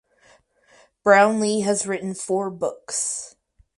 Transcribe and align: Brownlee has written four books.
Brownlee 1.03 1.59
has 1.59 1.85
written 1.85 2.15
four 2.15 2.49
books. 2.49 3.35